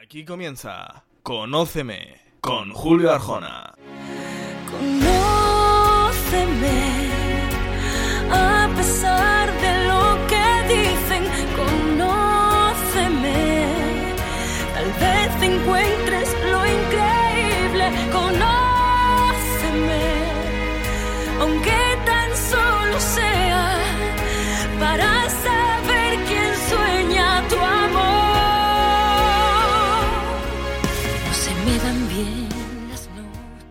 [0.00, 3.74] Aquí comienza Conóceme con Julio Arjona.
[8.30, 9.37] A pesar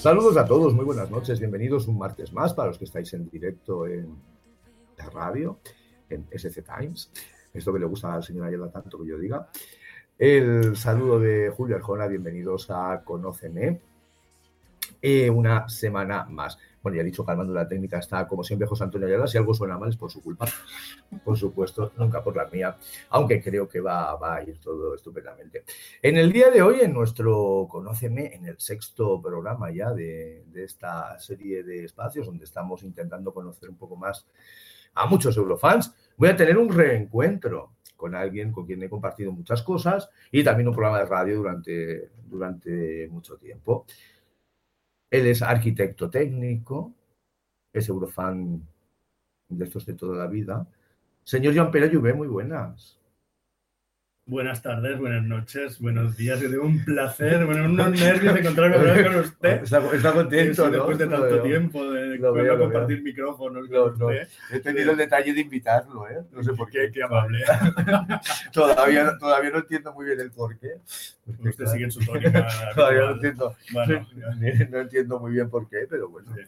[0.08, 3.30] Saludos a todos, muy buenas noches, bienvenidos un martes más para los que estáis en
[3.30, 4.16] directo en
[4.98, 5.60] la radio,
[6.10, 7.12] en SC Times,
[7.54, 9.50] esto que le gusta al señor Ayala tanto que yo diga.
[10.18, 13.82] El saludo de Julio Arjona, bienvenidos a Conóceme,
[15.02, 16.58] Eh, una semana más.
[16.88, 19.54] Bueno, ya he dicho, calmando la técnica está como siempre José Antonio Ayala, si algo
[19.54, 20.46] suena mal es por su culpa,
[21.26, 22.78] por supuesto, nunca por la mía,
[23.10, 25.66] aunque creo que va, va a ir todo estupendamente.
[26.02, 30.64] En el día de hoy, en nuestro Conóceme, en el sexto programa ya de, de
[30.64, 34.26] esta serie de espacios, donde estamos intentando conocer un poco más
[34.94, 39.62] a muchos eurofans, voy a tener un reencuentro con alguien con quien he compartido muchas
[39.62, 43.86] cosas y también un programa de radio durante, durante mucho tiempo.
[45.10, 46.94] Él es arquitecto técnico,
[47.74, 48.62] es eurofan
[49.50, 50.68] de estos de toda la vida.
[51.24, 53.00] Señor Joan Pérez Lluvé, muy buenas.
[54.30, 56.42] Buenas tardes, buenas noches, buenos días.
[56.42, 59.64] Yo tengo un placer, bueno, unos nervios de encontrarme con usted.
[59.64, 60.72] Está, está contento, Eso, ¿no?
[60.74, 61.44] Después de tanto veo.
[61.44, 64.08] tiempo de Lo veo, lo compartir micrófonos No, con no.
[64.08, 64.28] usted.
[64.52, 66.18] He tenido el detalle de invitarlo, ¿eh?
[66.34, 66.88] No sé por qué.
[66.88, 67.40] Qué, qué amable.
[68.52, 70.72] Todavía, todavía no entiendo muy bien el por qué.
[71.40, 72.48] Usted sigue en su tónica.
[72.76, 74.08] Todavía no entiendo, Bueno,
[74.70, 76.42] no entiendo muy bien por qué, pero bueno, sí.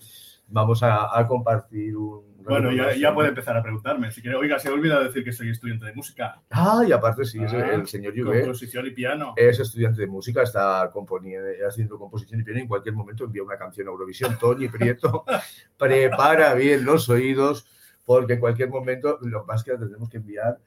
[0.49, 2.38] vamos a, a compartir un...
[2.43, 4.11] Bueno, ya, ya puede empezar a preguntarme.
[4.11, 7.25] Si quiere, oiga, se ha olvidado decir que soy estudiante de música, Ah, y aparte
[7.25, 9.33] sí, es Ah, el señor Lluvé composición y piano.
[9.35, 13.43] es estudiante de música, está componiendo, haciendo composición y piano y en cualquier momento envía
[13.43, 14.37] una canción a Eurovisión.
[14.39, 15.25] Tony Prieto,
[15.77, 17.67] prepara bien los oídos
[18.05, 20.57] porque en cualquier momento lo más que la tendremos que enviar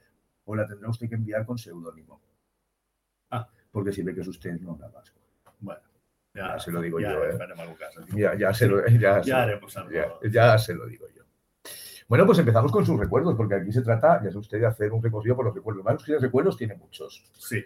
[0.45, 2.21] o la tendrá usted que enviar con seudónimo.
[3.31, 3.47] Ah.
[3.71, 5.19] Porque si ve que es usted, no habla vasco.
[5.59, 5.81] Bueno,
[6.35, 7.37] Ya se lo digo ya yo, ¿eh?
[7.79, 8.01] caso.
[8.15, 9.91] Ya, ya, se lo, ya, se Ya lo- haremos algo.
[9.91, 11.22] ya- ya se lo digo yo.
[12.13, 14.93] Bueno, pues empezamos con sus recuerdos, porque aquí se trata, ya sabe usted, de hacer
[14.93, 15.83] un recorrido por los recuerdos.
[15.83, 17.23] Más que recuerdos tiene muchos.
[17.39, 17.65] Sí,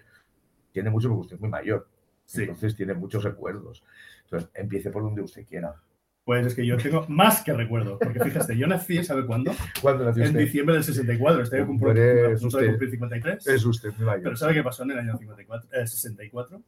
[0.72, 1.86] Tiene muchos porque usted es muy mayor.
[2.24, 2.44] sí.
[2.44, 3.84] Entonces tiene muchos recuerdos.
[4.24, 5.76] Entonces, empiece por donde usted quiera.
[6.24, 8.00] Pues es que yo tengo más que recuerdos.
[8.00, 9.52] Porque fíjate, yo nací, ¿sabe cuándo?
[9.82, 10.40] ¿Cuándo nació En usted?
[10.40, 11.44] diciembre del 64.
[11.44, 12.72] Estoy a punto Hombre, de es punto de usted.
[12.72, 13.48] cumplir 53.
[13.48, 14.24] Es usted muy mayor.
[14.24, 16.62] Pero ¿sabe qué pasó en el año 54, eh, 64?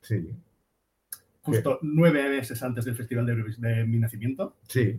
[0.00, 0.34] Sí,
[1.42, 4.98] Justo nueve meses antes del festival de mi nacimiento, sí.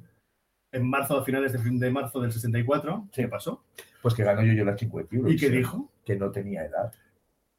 [0.71, 3.63] En marzo, a finales de, fin de marzo del 64, ¿qué pasó?
[4.01, 5.31] Pues que ganó yo yo la 50 euros.
[5.33, 5.91] ¿Y qué dijo?
[6.05, 6.91] Que no tenía edad.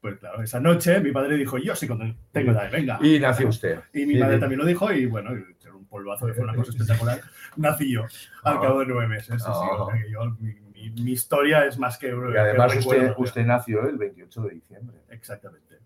[0.01, 2.97] Pues claro, esa noche mi padre dijo, yo sí cuando tengo edad, venga.
[3.01, 3.79] Y nació usted.
[3.93, 4.39] Y mi Sí, madre sí.
[4.39, 7.19] también lo dijo y bueno, era un polvazo que fue una cosa espectacular.
[7.57, 8.03] Nací yo
[8.43, 8.61] al Ah.
[8.61, 9.43] cabo de nueve meses.
[9.43, 12.07] sí, sí, o sea que yo, mi, mi- mi historia es más que...
[12.07, 14.97] Y además que usted, nació el 28 de diciembre.
[15.09, 15.79] Exactamente.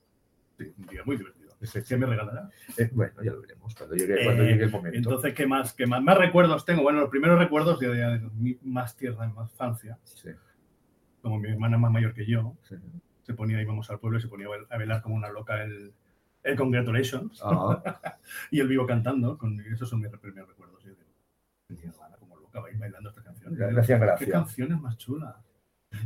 [0.60, 1.43] Sí, un día muy divertido.
[1.88, 2.50] ¿Qué me regalará?
[2.78, 4.98] Eh, bueno, ya lo veremos cuando llegue, Eh, cuando llegue el momento.
[4.98, 6.02] Entonces, ¿qué más, qué más?
[6.04, 6.82] Más recuerdos tengo.
[6.84, 10.30] Bueno, los primeros recuerdos de, de mi más tierna infancia, Sí,
[11.22, 12.76] como mi hermana más mayor que yo, sí.
[13.22, 15.94] se ponía, íbamos al pueblo y se ponía a velar como una loca el,
[16.44, 17.82] el Congratulations Ah,
[18.52, 19.38] y el vivo cantando.
[19.38, 20.84] Con, esos son mis primeros recuerdos.
[20.84, 21.02] Yo digo,
[21.70, 23.56] mi hermana como loca va a ir bailando esta canción.
[23.58, 25.36] le hacían ¿Qué canciones más chulas?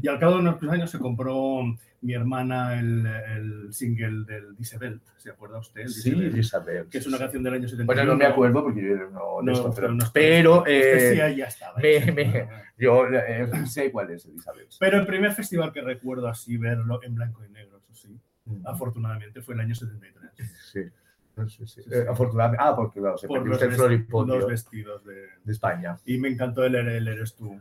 [0.02, 1.62] Y al cabo de unos años se compró
[2.02, 5.02] mi hermana el, el single del Disebelt.
[5.18, 5.82] ¿Se acuerda usted?
[5.82, 6.38] El Sí, Disebelt?
[6.38, 6.86] Isabel.
[6.90, 7.86] que es una canción del año 71.
[7.86, 11.08] Bueno, no me acuerdo porque yo no, No, esto, pero, pero no- pero, Es que
[11.10, 11.78] eh, sí, ahí ya estaba.
[11.80, 12.48] me- me-
[12.78, 14.68] yo eh, sé cuál es el Isabel.
[14.80, 18.66] Pero el primer festival que recuerdo así verlo en blanco y negro, eso sí, Mm.
[18.66, 20.32] afortunadamente fue el año 73.
[20.72, 20.82] Sí.
[21.50, 21.82] Sí, sí.
[21.84, 21.90] Sí.
[21.92, 22.64] Eh, afortunadamente.
[22.66, 25.14] Ah, porque claro, se Por los, usted el vest- floripondio los vestidos de...
[25.44, 25.98] de España.
[26.06, 27.60] Y me encantó el, el Eres tú.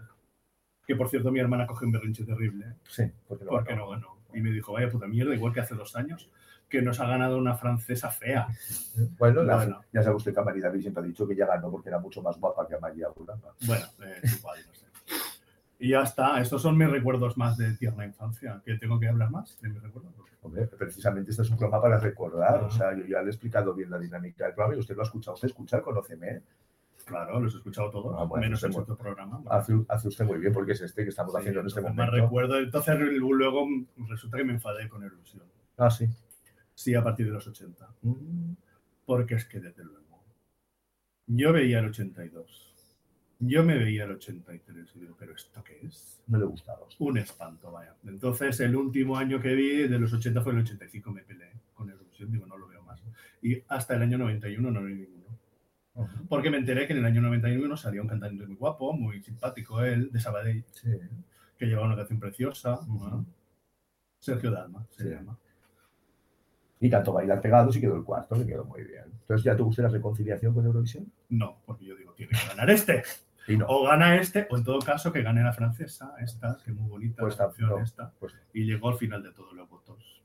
[0.87, 3.85] Que por cierto mi hermana cogió un berrinche terrible, Sí, porque no porque ganó.
[3.87, 4.17] no ganó.
[4.35, 6.31] Y me dijo, vaya puta mierda, igual que hace dos años,
[6.69, 8.47] que nos ha ganado una francesa fea.
[9.19, 9.81] Bueno, la- Bueno.
[9.93, 12.23] ya sabe usted que María David siempre ha dicho que ya ganó porque era mucho
[12.23, 13.49] más guapa que María Uranga.
[13.67, 14.87] Bueno, eh, igual, no sé.
[15.79, 18.63] Y ya está, estos son mis recuerdos más de tierna infancia.
[18.65, 20.13] ¿Que tengo que hablar más de mis recuerdos?
[20.43, 22.61] Hombre, precisamente este es un programa para recordar.
[22.63, 22.67] Ah.
[22.67, 25.03] O sea, yo ya le he explicado bien la dinámica del programa y usted lo
[25.03, 25.35] ha escuchado.
[25.35, 26.41] Usted escucha, conóceme.
[27.07, 28.83] Claro, los he escuchado todos, Ah, bueno, menos el bueno.
[28.83, 29.41] otro programa.
[29.49, 31.97] Hace, hace usted muy bien porque es este que estamos Sí, haciendo en este entonces
[31.97, 32.25] me momento.
[32.27, 33.67] recuerdo, entonces luego
[34.09, 35.45] resulta que me enfadé con Eurovisión.
[35.79, 36.09] Ah, sí.
[36.75, 37.89] Sí, a partir de los 80.
[38.03, 38.53] Mm,
[39.07, 40.25] Porque es que desde luego.
[41.29, 42.75] Yo veía el 82.
[43.39, 46.21] Yo me veía el 83 y digo, ¿pero esto qué es?
[46.27, 46.81] No le gustaba.
[46.99, 47.95] Un espanto, vaya.
[48.05, 51.89] Entonces, el último año que vi de los 80 fue el 85, me peleé con.
[51.89, 53.01] Eurovisión, digo, no lo veo más.
[53.43, 55.07] Y hasta el año 91 no vi
[56.29, 59.81] Porque me enteré que en el año 91 salió un cantante muy guapo, muy simpático
[59.83, 60.91] él, de Sabadell, Sí.
[61.57, 62.81] que llevaba una canción preciosa.
[64.19, 65.11] Sergio Dalma se Sí.
[65.11, 65.39] llama.
[66.81, 69.05] Y cantó Bailar Pegados y quedó el cuarto, que quedó muy bien.
[69.07, 71.11] Entonces, ¿ya tuvo usted la reconciliación con Eurovisión?
[71.31, 73.03] No, porque yo digo, tiene que ganar este.
[73.49, 73.67] Y no.
[73.69, 76.89] O gana este, o en todo caso que gane la francesa, esta, que es muy
[76.91, 77.79] bonita Pues la está- canción no.
[77.79, 78.13] esta.
[78.19, 80.23] Pues, Y llegó al final de todos los votos.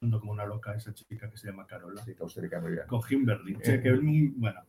[0.00, 2.02] Como una loca esa chica que se llama Carola.
[2.02, 2.86] sí, que bien.
[2.86, 4.62] Con Jim Berlinche, que es muy bueno.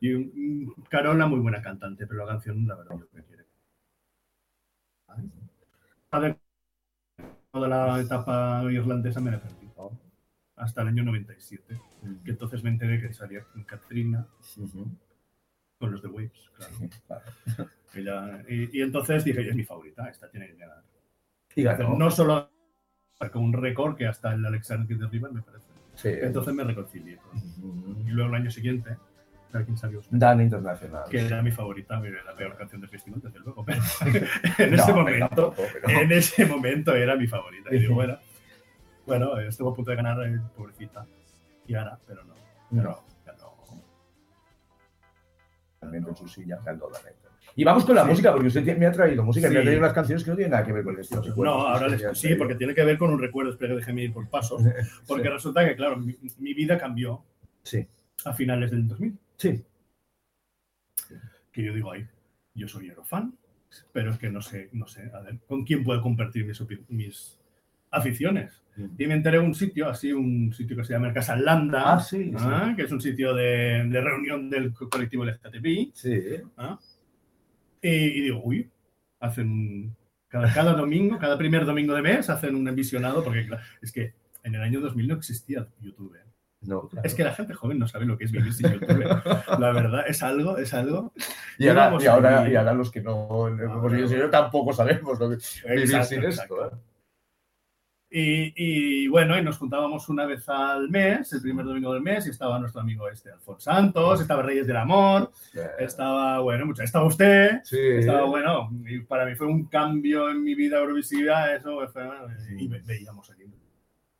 [0.00, 3.44] Y Carola, muy buena cantante, pero la canción, la verdad, yo me quiere.
[7.50, 9.60] Toda la etapa irlandesa me la perdí.
[10.54, 11.80] Hasta el año 97,
[12.22, 14.26] que entonces me enteré que salía con Katrina,
[15.78, 17.24] con los The Waves, claro.
[18.46, 20.84] Y, y entonces dije, es mi favorita, esta tiene que ganar.
[21.56, 21.96] Y ganó.
[21.96, 22.50] No solo
[23.28, 25.66] con un récord que hasta el Alexander de River me parece.
[25.94, 26.08] Sí.
[26.10, 27.38] Entonces me reconcilié con.
[28.06, 28.96] Y luego el año siguiente.
[30.10, 31.02] Dan Internacional.
[31.10, 33.64] Que era mi favorita, la peor canción del festival, desde luego.
[33.64, 33.82] Pero
[34.58, 37.74] en No, ese momento, tampoco, pero- en ese momento era mi favorita.
[37.74, 38.16] Y digo, bueno,
[39.06, 41.04] bueno, estuvo a punto de ganar, eh, pobrecita,
[41.66, 42.34] Kiara, pero no.
[42.70, 43.04] No.
[43.26, 43.52] ya no.
[45.80, 47.18] realmente en su silla cantadamente.
[47.56, 48.10] Y vamos con la Sí.
[48.10, 49.64] música, porque usted me ha traído música, me ha Sí.
[49.64, 51.56] traído unas canciones que no tienen nada que ver con estos recuerdos.
[51.56, 52.38] No, ahora les, sí, traído.
[52.38, 54.62] porque tiene que ver con un recuerdo, espero que déjeme ir por pasos,
[55.06, 57.22] porque resulta que, claro, mi, mi vida cambió
[57.62, 57.86] Sí,
[58.24, 59.18] a finales del 2000.
[59.36, 59.64] sí.
[61.52, 62.06] que yo digo, ay,
[62.54, 63.34] yo soy Eurofan,
[63.92, 67.38] pero es que no sé, no sé, a ver, ¿con quién puedo compartir mis, mis
[67.90, 68.62] aficiones?
[68.96, 72.00] Y me enteré de un sitio, así, un sitio que se llama Casa Landa, Ah,
[72.00, 72.32] sí, sí.
[72.38, 72.72] ¿ah?
[72.76, 76.18] que es un sitio de, de reunión del co- colectivo LGTBI, Sí.
[76.56, 76.78] ¿ah?
[77.82, 78.70] Y, y digo, uy,
[79.20, 79.94] hacen
[80.28, 84.14] cada, cada domingo, cada primer domingo de mes, hacen un visionado, porque claro, es que
[84.42, 86.14] en el año 2000 no existía YouTube.
[86.16, 86.24] ¿eh?
[86.62, 87.06] No, claro.
[87.06, 89.04] Es que la gente joven no sabe lo que es vivir sin YouTube.
[89.58, 91.12] La verdad, es algo, es algo.
[91.58, 95.18] y, ahora, y, ahora, y ahora los que no hemos vivido sin ello tampoco sabemos
[95.18, 95.36] lo que
[95.68, 96.66] vivir Exacto, sin esto.
[96.66, 96.70] ¿eh?
[98.12, 98.52] Y,
[99.04, 102.30] y, bueno, y nos juntábamos una vez al mes, el primer domingo del mes, y
[102.30, 105.30] estaba nuestro amigo este, Alfonso Santos, estaba Reyes del Amor,
[105.78, 107.78] estaba, bueno, mucho, estaba usted, Sí.
[107.78, 112.02] estaba bueno, y para mí fue un cambio en mi vida eurovisiva, eso fue,
[112.58, 113.44] y ve- veíamos allí,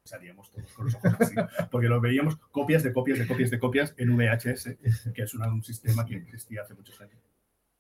[0.05, 1.35] salíamos todos con los ojos así,
[1.73, 4.79] porque lo veíamos copias de copias de copias de copias en VHS,
[5.13, 7.17] que es una- un sistema que existía hace muchos años.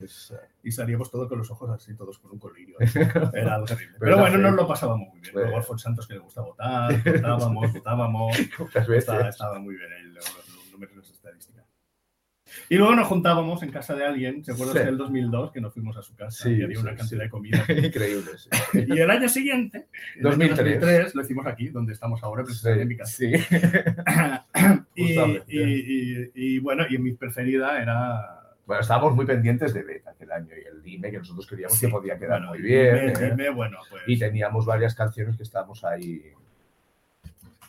[0.00, 2.76] Es, eh, Y salíamos todos con los ojos así, todos con un colirio.
[3.34, 3.96] Era algo terrible.
[3.98, 5.32] Pero Pero bueno, nos lo pasábamos muy bien.
[5.32, 5.46] Bueno.
[5.48, 8.38] Luego Alfonso Santos, que le gusta votar, votábamos, votábamos.
[8.96, 11.60] Estaba, estaba muy bien ahí los, números, estadísticas.
[12.68, 14.82] Y luego nos juntábamos en casa de alguien, ¿se acuerdan Sí.
[14.84, 15.52] del 2002?
[15.52, 17.24] Que nos fuimos a su casa Sí, y había sí, una cantidad sí.
[17.24, 17.58] de comida.
[17.68, 18.48] Increíble, sí.
[18.88, 20.80] Y el año siguiente, en el año 2003.
[20.80, 23.12] 2003, lo hicimos aquí, donde estamos ahora, precisamente en mi casa.
[23.12, 23.32] Sí.
[24.96, 28.39] Y, y- y- y bueno, y mi preferida era
[28.70, 31.86] Bueno, estábamos muy pendientes de Beta aquel año y el Dime, que nosotros queríamos Sí,
[31.86, 32.94] que podía quedar bueno, muy bien.
[32.94, 33.30] Dime, ¿eh?
[33.30, 34.04] dime, bueno, pues.
[34.06, 36.22] Y teníamos varias canciones que estábamos ahí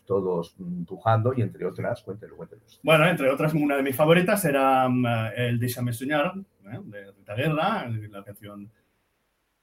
[0.06, 0.56] todos
[0.88, 2.62] pujando y entre otras, cuéntelo, cuéntelo.
[2.83, 5.06] Bueno, entre otras, una de mis favoritas era mm,
[5.38, 6.33] el Déjame Soñar,
[6.71, 6.80] ¿eh?
[6.83, 8.69] de Rita Guerra, la canción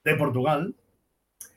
[0.02, 0.74] de Portugal.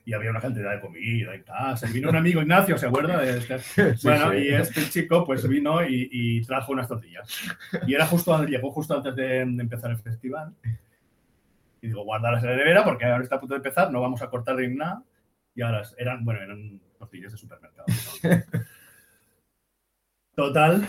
[0.04, 1.76] Y había una cantidad de comida y tal.
[1.88, 3.22] Y vino un amigo Ignacio, ¿se acuerda?
[3.24, 3.56] Este?
[4.02, 4.38] Bueno, sí.
[4.38, 7.28] y este chico pues vino y, y trajo unas tortillas.
[7.86, 10.54] Y era justo, llegó justo antes de, de empezar el festival.
[11.80, 14.22] Y digo, guárdalas en la nevera porque ahora está a punto de empezar, no vamos
[14.22, 15.04] a cortar ni nada.
[15.54, 17.86] Y ahora eran, bueno, eran tortillas de supermercado.
[18.22, 18.30] ¿no?
[20.34, 20.88] Total.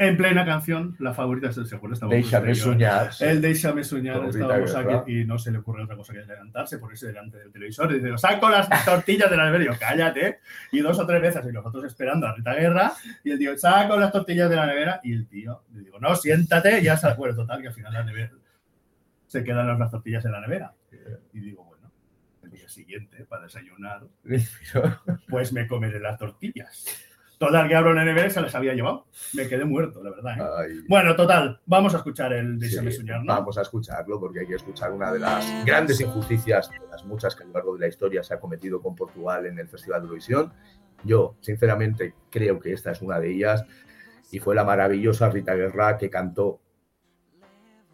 [0.00, 3.12] En plena canción, la favorita es el estábamos Déjame soñar.
[3.12, 3.24] sí.
[3.24, 7.08] El Déjame soñar, estábamos aquí y no se le ocurre otra cosa que adelantarse, ponerse
[7.08, 10.38] delante del televisor y decir, saco las tortillas de la nevera, y yo, cállate,
[10.70, 12.92] y dos o tres veces, y nosotros esperando a Rita Guerra,
[13.24, 16.14] y el tío, saco las tortillas de la nevera, y el tío, le digo, no,
[16.14, 18.30] siéntate, y ya se acuerdo, total, que al final la nevera,
[19.26, 20.74] se quedan las, las tortillas en la nevera.
[21.32, 21.90] Y digo, bueno,
[22.44, 24.02] el día siguiente, para desayunar,
[25.28, 27.07] pues me comeré las tortillas.
[27.38, 29.06] Total, que abro la nevera y se las había llevado.
[29.32, 30.66] Me quedé muerto, la verdad.
[30.68, 30.82] ¿eh?
[30.88, 33.32] Bueno, total, vamos a escuchar el Déjame sí, soñar, ¿no?
[33.32, 37.36] Vamos a escucharlo porque hay que escuchar una de las grandes injusticias, de las muchas
[37.36, 40.00] que a lo largo de la historia se ha cometido con Portugal en el Festival
[40.00, 40.52] de Eurovisión.
[41.04, 43.64] Yo, sinceramente, creo que esta es una de ellas
[44.32, 46.60] y fue la maravillosa Rita Guerra que cantó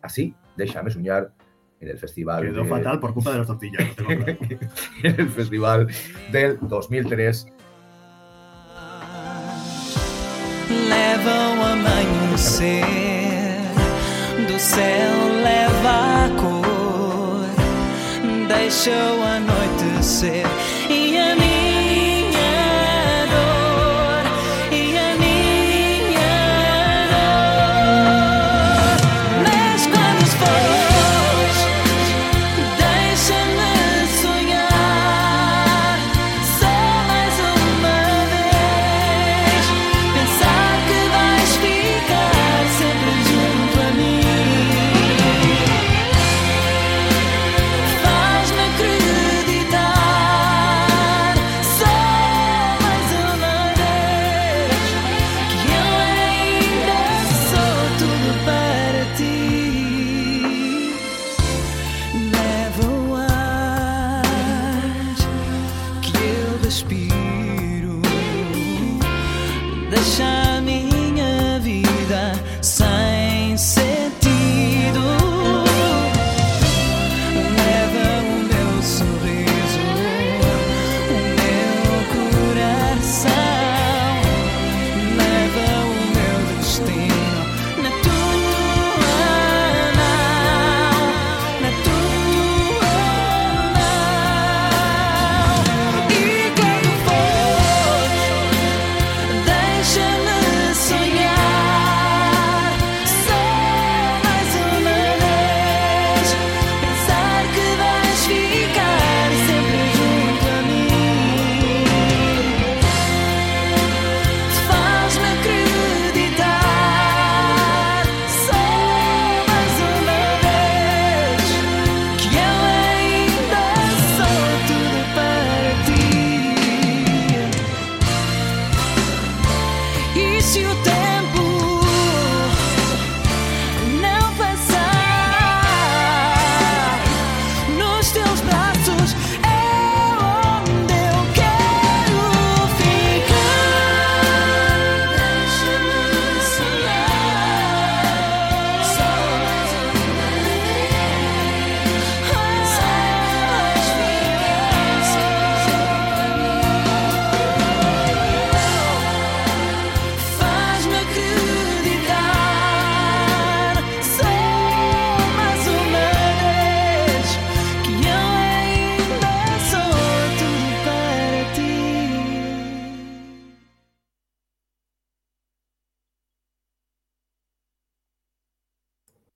[0.03, 1.33] así, Déjame soñar,
[1.81, 3.95] en el Festival Quedó de- fatal por culpa de las tortillas.
[3.95, 4.25] claro.
[5.03, 5.89] en el Festival
[6.33, 7.47] del 2003.
[10.89, 12.85] Leva o amanhecer,
[14.47, 17.47] do céu leva a cor,
[18.49, 20.45] deixa o anoitecer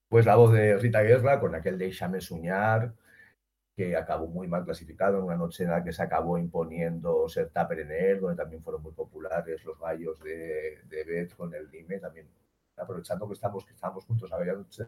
[0.09, 2.95] Pues la voz de Rita Guerra con aquel Déjame soñar,
[3.77, 7.51] que acabó muy mal clasificado en una noche en la que se acabó imponiendo ser
[7.51, 11.71] Tupper en él, donde también fueron muy populares los gallos de, de Beth con el
[11.71, 12.27] Dime, también
[12.77, 14.85] aprovechando que estamos, que estamos juntos aquella noche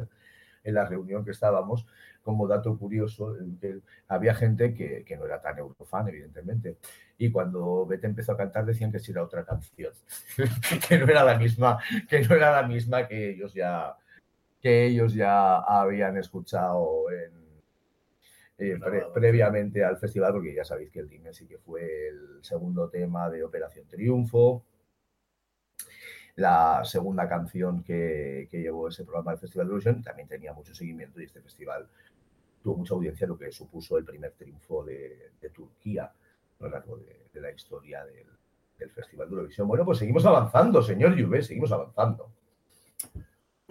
[0.65, 1.87] en la reunión que estábamos,
[2.23, 6.79] como dato curioso, eh, había gente que, que no era tan eurofan, evidentemente,
[7.17, 9.93] y cuando Beth empezó a cantar decían que sí era otra canción,
[10.89, 13.97] que no era la misma, que no era la misma que ellos ya,
[14.61, 17.33] que ellos ya habían escuchado en,
[18.59, 22.39] eh, pre- previamente al festival, porque ya sabéis que el Dime sí que fue el
[22.43, 24.65] segundo tema de Operación Triunfo,
[26.37, 30.75] la segunda canción que, que llevó ese programa del Festival de Eurovisión, también tenía mucho
[30.75, 31.89] seguimiento y este festival
[32.63, 36.15] tuvo mucha audiencia, lo que supuso el primer triunfo de, de Turquía a
[36.63, 38.27] lo largo de, de la historia del,
[38.79, 39.67] del Festival de Eurovisión.
[39.67, 42.31] Bueno, pues seguimos avanzando, señor Juve, seguimos avanzando.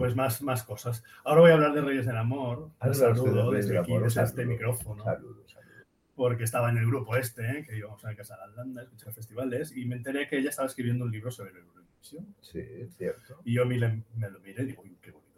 [0.00, 1.04] Pues más, más cosas.
[1.24, 2.70] Ahora voy a hablar de Reyes del Amor.
[2.80, 5.04] Un de saludo desde aquí, desde este micrófono.
[5.04, 5.86] Saludos, saludos.
[6.14, 7.66] porque estaba en el grupo este, ¿eh?
[7.68, 10.68] que íbamos a casa a Holanda, a escuchar festivales, y me enteré que ella estaba
[10.68, 12.34] escribiendo un libro sobre la Eurovisión.
[12.40, 13.42] Sí, es cierto.
[13.44, 15.29] Y yo me, me lo miré y digo, qué bonito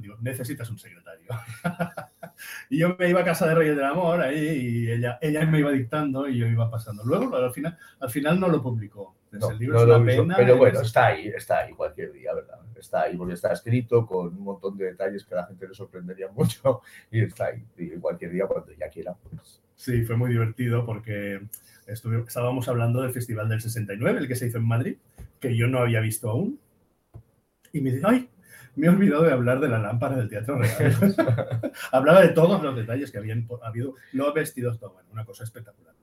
[0.00, 1.26] Digo, necesitas un secretario.
[2.70, 5.60] y yo me iba a casa de Reyes del Amor ahí y ella, ella me
[5.60, 7.02] iba dictando y yo iba pasando.
[7.04, 9.14] Luego, al final, al final no lo publicó.
[9.32, 10.36] No, el libro no es una pena.
[10.36, 12.58] pero y bueno, es- está ahí, está ahí cualquier día, ¿verdad?
[12.76, 15.74] Está ahí porque está escrito con un montón de detalles que a la gente le
[15.74, 16.80] sorprendería mucho
[17.10, 17.64] y está ahí.
[17.78, 19.60] Y cualquier día, cuando ya quiera, pues.
[19.76, 21.40] Sí, fue muy divertido porque
[21.86, 24.96] estuve- estábamos hablando del Festival del 69, el que se hizo en Madrid,
[25.38, 26.58] que yo no había visto aún.
[27.72, 28.28] Y me dice, ay,
[28.76, 30.96] me he olvidado de hablar de la lámpara del Teatro Real.
[31.92, 35.94] Hablaba de todos los detalles que habían habido, los vestidos, todo, bueno, una cosa espectacular.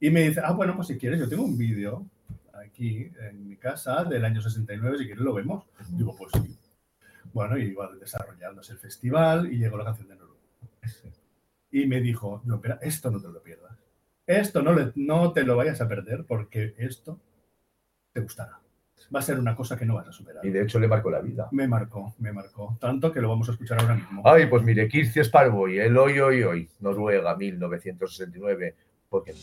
[0.00, 2.06] Y me dice, ah, bueno, pues si quieres, yo tengo un vídeo
[2.54, 5.64] aquí en mi casa del año 69, si quieres lo vemos.
[5.90, 6.56] Digo, pues sí.
[7.32, 10.40] Bueno, y iba desarrollándose el festival y llegó la canción de Noruega.
[11.70, 13.78] Y me dijo, no, espera, esto no te lo pierdas.
[14.26, 17.18] Esto no, le- no te lo vayas a perder porque esto
[18.12, 18.58] te gustará.
[19.14, 20.44] Va a ser una cosa que no vas a superar.
[20.44, 21.48] Y de hecho le marcó la vida.
[21.52, 22.76] Me marcó, me marcó.
[22.80, 24.22] Tanto que lo vamos a escuchar ahora mismo.
[24.24, 28.74] Ay, pues mire, Kirsti Sparboy, el hoy, hoy, hoy, Noruega, 1969.
[29.08, 29.34] Porque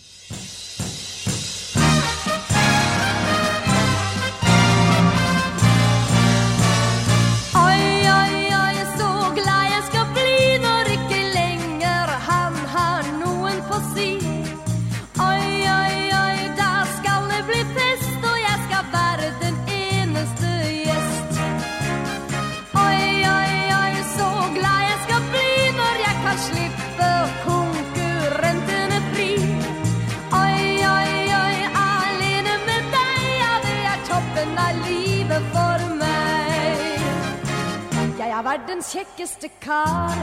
[38.80, 40.18] världens käckaste karl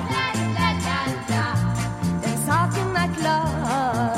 [2.23, 4.17] Den saken är klar.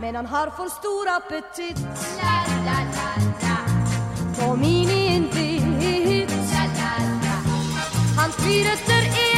[0.00, 1.78] Men han har för stor appetit.
[4.38, 6.30] På miniinvitt
[8.16, 9.33] Han flyr efter er.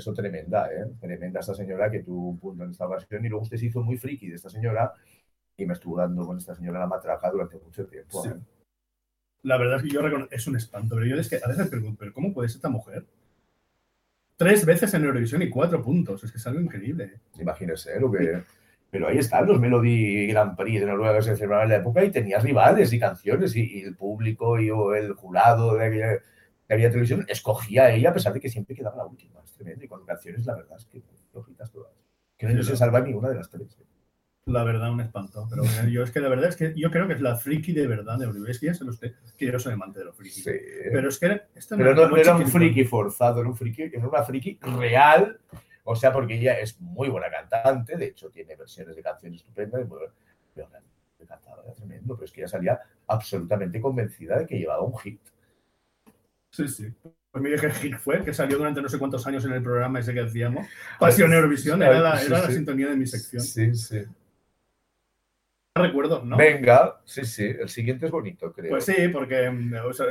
[0.00, 0.86] Eso, tremenda, ¿eh?
[1.00, 3.82] Tremenda esta señora que tuvo un punto en esta ocasión y luego usted se hizo
[3.82, 4.92] muy friki de esta señora
[5.56, 8.22] y me estuvo dando con esta señora la matraca durante mucho tiempo.
[8.22, 8.30] Sí.
[8.30, 8.40] ¿eh?
[9.42, 11.64] La verdad es que yo reconozco, es un espanto, pero yo es que a veces
[11.64, 13.06] me pregunto, ¿pero cómo puede ser esta mujer?
[14.36, 17.20] Tres veces en Eurovisión y cuatro puntos, es que es algo increíble.
[17.38, 18.42] Imagínese lo que.
[18.90, 22.02] Pero ahí están los Melody Grand Prix de Noruega que se celebraban en la época
[22.02, 26.18] y tenías rivales y canciones y, y el público y o el jurado de aquella,
[26.70, 29.42] de aquella televisión escogía a ella a pesar de que siempre quedaba la última.
[29.44, 29.84] Es tremendo.
[29.84, 31.02] Y con canciones, la verdad es que
[31.32, 31.92] flojitas todas.
[32.36, 33.76] Que no se salva ni una de las tres.
[33.80, 33.84] ¿eh?
[34.46, 35.46] La verdad, un espanto.
[35.50, 37.72] Pero bueno, yo es que la verdad es que yo creo que es la friki
[37.72, 38.50] de verdad de Eurovisión.
[38.50, 40.44] Es que ya sabe usted que yo soy amante de los frikis.
[40.44, 40.52] Sí.
[40.92, 44.22] Pero es que esto Pero no, era un friki forzado, era un friki, era una
[44.22, 45.40] friki real.
[45.84, 49.84] O sea, porque ella es muy buena cantante, de hecho tiene versiones de canciones estupendas,
[49.88, 50.12] pero
[51.26, 55.20] cantaba era tremendo, pero es que ella salía absolutamente convencida de que llevaba un hit.
[56.50, 56.92] Sí, sí.
[57.32, 60.12] Pues qué hit fue, que salió durante no sé cuántos años en el programa ese
[60.12, 60.66] que hacíamos.
[60.98, 62.54] Pasión Eurovisión, era la, Sí, era la sí.
[62.54, 63.42] sintonía de mi sección.
[63.42, 64.02] Sí, sí.
[65.76, 66.36] Recuerdo, ¿no?
[66.36, 68.70] Venga, sí, sí, el siguiente es bonito, creo.
[68.70, 69.48] Pues sí, porque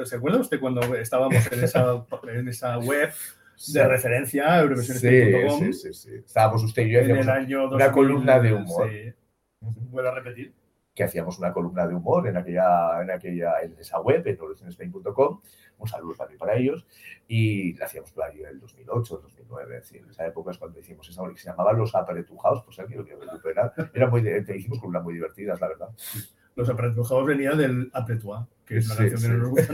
[0.06, 3.12] ¿se acuerda usted cuando estábamos en esa, en esa web
[3.56, 3.74] Sí.
[3.74, 6.12] de referencia, Sí, eurovisiones.com, sí, sí, sí.
[6.26, 8.90] Estábamos usted y yo, en el año 2000, una columna de humor.
[8.90, 9.14] Sí.
[9.60, 10.54] ¿Vuelvo a repetir?
[11.00, 15.40] Que hacíamos una columna de humor en aquella, en aquella, en esa web, en eurovisionespain.com.
[15.78, 16.86] Un saludo también para ellos.
[17.26, 20.58] Y la hacíamos por ahí en el 2008, 2009, es decir, en esa época es
[20.58, 23.72] cuando hicimos esa obra que se llamaba Los Apretujados, pues alguien lo quiere recuperar.
[23.94, 25.88] Era muy, te hicimos columnas muy divertidas, la verdad.
[26.56, 29.28] Los apretujados venía del Apretua, que es una Sí, canción sí.
[29.28, 29.74] que no nos gusta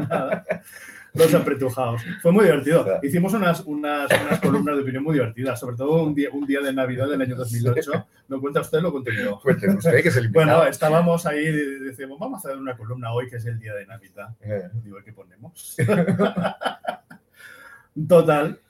[0.00, 0.44] nada.
[1.16, 2.02] Los apretujados.
[2.22, 2.84] Fue muy divertido.
[2.84, 3.00] Claro.
[3.02, 6.60] Hicimos unas, unas, unas columnas de opinión muy divertidas, sobre todo un día, un día
[6.60, 8.06] de Navidad del año 2008.
[8.28, 9.40] ¿Lo cuenta usted lo cuento yo?
[9.44, 13.28] Usted, que es el Bueno, estábamos ahí y decimos, vamos a hacer una columna hoy
[13.28, 14.34] que es el día de Navidad.
[14.40, 15.76] Eh, Digo, ¿qué ponemos?
[18.08, 18.60] Total,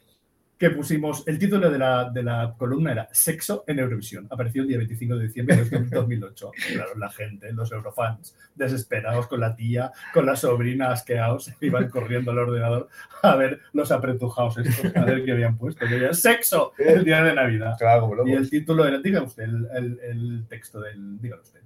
[0.59, 4.27] que pusimos, el título de la, de la columna era Sexo en Eurovisión.
[4.31, 6.51] Apareció el día 25 de diciembre de 2008.
[6.73, 12.31] Claro, la gente, los eurofans, desesperados con la tía, con la sobrina, asqueados, iban corriendo
[12.31, 12.89] al ordenador
[13.23, 15.87] a ver los apretujados estos, a ver qué habían puesto.
[15.87, 17.75] Que había Sexo el día de Navidad.
[17.79, 18.27] claro, como.
[18.27, 21.61] Y el título era, diga usted, el, el- el texto del, dígalo usted.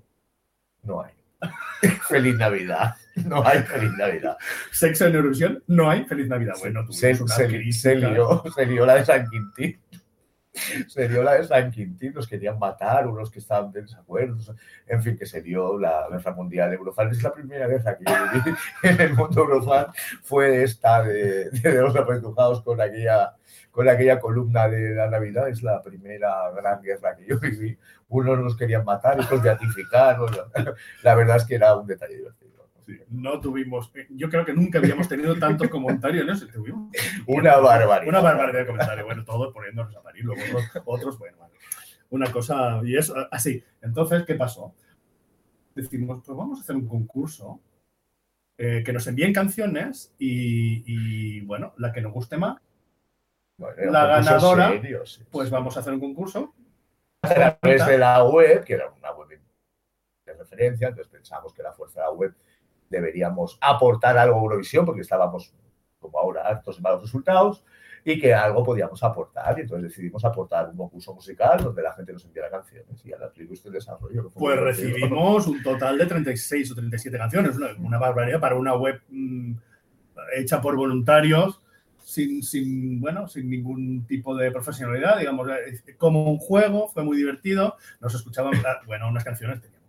[0.82, 1.12] No hay.
[2.08, 2.94] Feliz Navidad.
[3.26, 4.36] No hay feliz Navidad.
[4.70, 6.54] Sexo en Eurovisión, no hay Feliz Navidad.
[6.60, 9.78] Bueno, se, se- se lió, se lió la de San Quintín.
[10.88, 14.36] Se lió la de San Quintín, los querían matar, unos que estaban de desacuerdo.
[14.86, 17.10] En fin, que se dio la guerra mundial de Eurofan.
[17.10, 19.86] Es la primera guerra que viví en el mundo Eurofan.
[20.22, 23.32] Fue esta de, de los apretujados con aquella,
[23.70, 25.48] con aquella columna de la Navidad.
[25.48, 27.78] Es la primera gran guerra que yo viví.
[28.08, 30.18] Unos nos querían matar, otros beatificar.
[31.02, 32.50] La verdad es que era un detalle divertido.
[32.86, 36.34] Sí, no tuvimos, yo creo que nunca habíamos tenido tantos comentarios, ¿no?
[36.34, 36.90] Sí, tuvimos
[37.26, 38.08] Una barbaridad.
[38.08, 41.54] una barbaridad de comentarios, bueno, todos poniéndonos a parir, luego otros, otros, bueno, vale.
[42.08, 43.62] una cosa, y es así.
[43.82, 44.74] Entonces, ¿qué pasó?
[45.74, 47.60] Decimos, pues vamos a hacer un concurso
[48.58, 52.60] eh, que nos envíen canciones y, y, bueno, la que nos guste más,
[53.60, 55.52] Bueno, La ganadora, serio, sí, pues sí.
[55.52, 56.54] vamos a hacer un concurso.
[57.22, 59.28] a través de la web, que era una web
[60.24, 62.34] de referencia, entonces pensamos que la fuerza de la web
[62.88, 65.52] deberíamos aportar algo a Eurovisión, porque estábamos,
[65.98, 67.62] como ahora, hartos de malos resultados,
[68.02, 69.58] y que algo podíamos aportar.
[69.58, 73.18] Y entonces decidimos aportar un concurso musical donde la gente nos enviara canciones y a
[73.18, 74.30] la película el desarrollo.
[74.30, 79.02] Pues recibimos un total de 36 o 37 canciones, una, una barbaridad para una web
[79.10, 79.52] mm,
[80.34, 81.60] hecha por voluntarios,
[82.02, 85.48] sin, sin, bueno, sin ningún tipo de profesionalidad, digamos,
[85.98, 88.52] como un juego, fue muy divertido, nos escuchaban,
[88.86, 89.88] bueno, unas canciones teníamos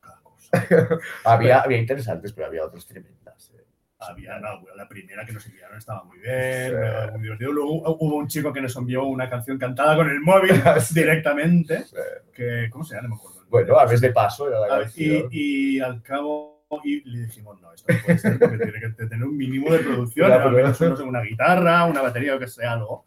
[0.00, 0.98] cada cosa.
[1.24, 3.52] Había, había interesantes, pero había otras tremendas.
[3.56, 3.64] eh.
[4.00, 6.72] Había, no, la primera que nos enviaron estaba muy bien,
[7.12, 7.52] muy divertido.
[7.52, 10.52] Luego hubo un chico que nos envió una canción cantada con el móvil
[10.94, 11.96] directamente, Sí.
[12.32, 13.08] que, ¿cómo se llama?
[13.08, 13.38] No me acuerdo.
[13.50, 14.90] Bueno, a veces de paso era la Ah,
[15.30, 19.24] y al cabo, y le dijimos, no, esto no puede ser, porque tiene que tener
[19.26, 23.06] un mínimo de producción, al menos uno- una guitarra, una batería o que sea algo.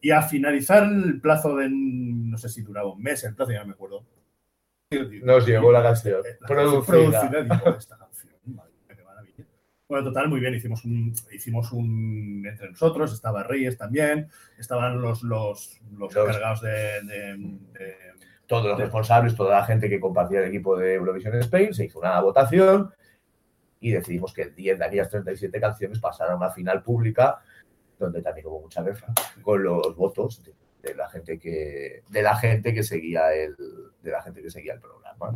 [0.00, 3.60] Y a finalizar el plazo de, no sé si duraba un mes, el plazo ya
[3.60, 4.04] no me acuerdo.
[5.22, 6.86] Nos llegó la canción, La producida.
[6.86, 9.44] producida, digo, esta canción, madre mía, qué maravilla.
[9.88, 14.28] Bueno, total, muy bien, hicimos un, hicimos un entre nosotros, estaba Reyes también,
[14.58, 17.96] estaban los, los, los Los- encargados de- de- de
[18.46, 21.98] todos los responsables, toda la gente que compartía el equipo de Eurovision Spain, se hizo
[21.98, 22.92] una votación
[23.80, 27.40] y decidimos que 10 de aquellas 37 canciones pasaran a una final pública,
[27.98, 32.36] donde también hubo mucha guerra, con los votos de, de la gente que de la
[32.36, 33.56] gente que seguía el
[34.02, 35.34] de la gente que seguía el programa.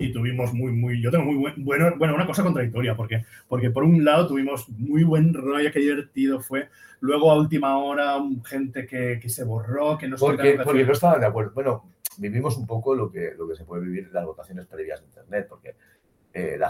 [0.00, 3.70] Y tuvimos muy, muy, yo tengo muy buen, bueno, bueno, una cosa contradictoria, porque, porque
[3.70, 8.86] por un lado tuvimos muy buen rollo, qué divertido fue, luego a última hora gente
[8.86, 11.52] que, que se borró, que no se Porque, porque no estaban de acuerdo.
[11.54, 11.84] Bueno,
[12.16, 15.06] vivimos un poco lo que, lo que se puede vivir en las votaciones previas de
[15.06, 15.74] Internet, porque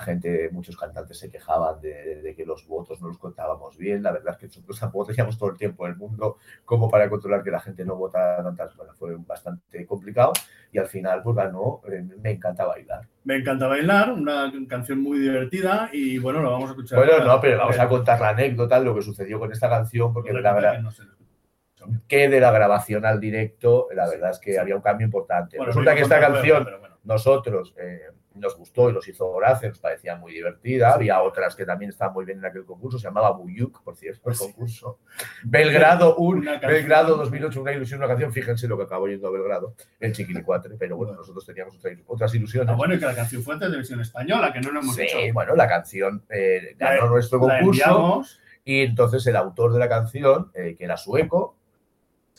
[0.00, 4.02] la gente, muchos cantantes se quejaban de, de que los votos no los contábamos bien.
[4.02, 7.42] La verdad es que nosotros tampoco teníamos todo el tiempo del mundo como para controlar
[7.42, 8.74] que la gente no vota tantas.
[8.76, 10.32] Bueno, fue bastante complicado
[10.72, 11.80] y al final, pues ganó.
[11.90, 13.06] eh, me encanta bailar.
[13.24, 16.98] Me encanta bailar, una canción muy divertida y bueno, lo vamos a escuchar.
[16.98, 20.12] Bueno, no, pero vamos a contar la anécdota de lo que sucedió con esta canción,
[20.14, 20.94] porque de la, gra-
[22.08, 25.56] Que de la grabación al directo, la verdad es que había un cambio importante.
[25.56, 26.96] Bueno, Resulta que esta canción pero bueno.
[27.04, 28.00] nosotros eh,
[28.34, 30.92] nos gustó y los hizo Horace, nos parecía muy divertida.
[30.92, 34.30] Había otras que también estaban muy bien en aquel concurso, se llamaba Buyuk, por cierto,
[34.30, 34.98] el concurso.
[35.44, 36.46] Belgrado, un.
[36.66, 38.32] Belgrado 2008, una ilusión, una canción.
[38.32, 42.34] Fíjense lo que acabó yendo a Belgrado, el Chiquilicuatre, pero bueno, nosotros teníamos otra- otras
[42.34, 42.70] ilusiones.
[42.72, 45.02] Ah, bueno, y que la canción fue en televisión española, que no lo hemos Sí,
[45.02, 45.18] hecho.
[45.32, 48.22] bueno, la canción eh, La- ganó nuestro concurso
[48.64, 51.56] y entonces el autor de la canción, eh, que era sueco,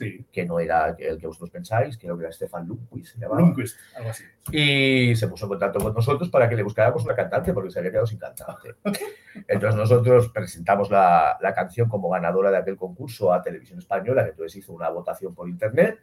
[0.01, 3.41] sí, que no era el que vosotros pensáis, creo que era Stefan Lundquist, se llamaba.
[3.41, 4.23] Lundqvist, algo así.
[4.51, 7.79] y se puso en contacto con nosotros para que le buscáramos una cantante porque se
[7.79, 8.75] había quedado sin cantante.
[9.47, 14.31] Entonces nosotros presentamos la, la canción como ganadora de aquel concurso a Televisión Española, que
[14.31, 15.99] entonces hizo una votación por internet.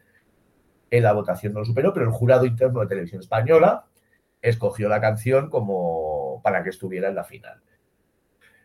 [0.91, 3.85] En la votación no lo superó, pero el jurado interno de Televisión Española
[4.41, 7.61] escogió la canción como para que estuviera en la final.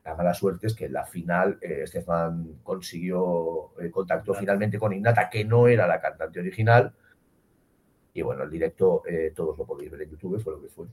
[0.05, 4.91] La mala suerte es que en la final eh, Estefan consiguió, eh, contactó finalmente con
[4.91, 6.93] Ignata, que no era la cantante original,
[8.13, 10.85] y bueno, el directo eh, todos lo podéis ver en YouTube, fue lo que fue.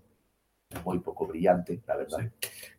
[0.85, 2.31] Muy poco brillante, la verdad.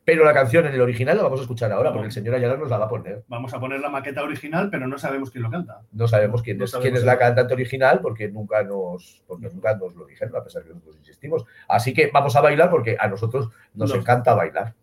[0.06, 2.56] Pero la canción en el original la vamos a escuchar ahora, porque el señor Ayala
[2.56, 3.26] nos la va a poner.
[3.28, 5.82] Vamos a poner la maqueta original, pero no sabemos quién lo canta.
[5.92, 9.22] No sabemos quién No es, sabemos quién es el- la cantante original, porque nunca nos,
[9.28, 11.46] porque nunca nos lo dijeron, a pesar que nosotros insistimos.
[11.68, 14.74] Así que vamos a bailar porque a nosotros nos Nos- encanta bailar.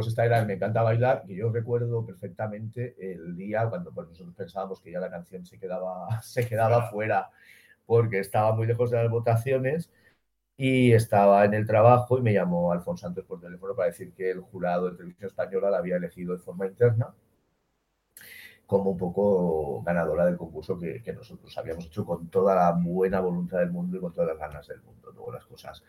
[0.00, 4.08] Pues esta era el Me encanta bailar y yo recuerdo perfectamente el día cuando pues,
[4.08, 7.30] nosotros pensábamos que ya la canción se quedaba, se quedaba fuera
[7.84, 9.90] porque estaba muy lejos de las votaciones
[10.56, 14.30] y estaba en el trabajo y me llamó Alfonso Santos por teléfono para decir que
[14.30, 17.14] el jurado de televisión española la había elegido de forma interna
[18.70, 23.58] como un poco ganadora del concurso que, nosotros habíamos hecho con toda la buena voluntad
[23.58, 25.10] del mundo y con todas las ganas del mundo.
[25.12, 25.82] Luego las cosas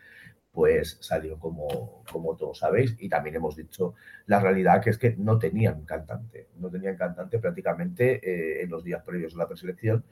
[0.51, 2.95] pues salió como, como todos sabéis.
[2.97, 3.93] Y también hemos dicho
[4.25, 8.83] la realidad que es que no tenían cantante, no tenían cantante prácticamente eh, en los
[8.83, 10.03] días previos a la preselección.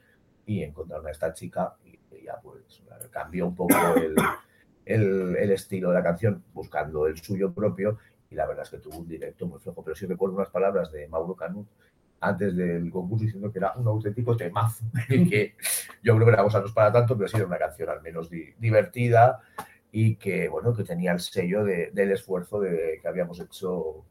[0.46, 4.14] Y encontraron a esta chica y ella pues cambió un poco el,
[4.84, 7.98] el- el estilo de la canción buscando el suyo propio.
[8.30, 10.92] Y la verdad es que tuvo un directo muy flojo, pero sí recuerdo unas palabras
[10.92, 11.66] de Mauro Canut
[12.20, 15.54] antes del concurso diciendo que era un auténtico temazo y que
[16.02, 18.02] yo creo que era cosa no es para tanto, pero sí era una canción al
[18.02, 19.40] menos di- divertida
[19.92, 24.04] y que bueno que tenía el sello de- del esfuerzo de, que habíamos hecho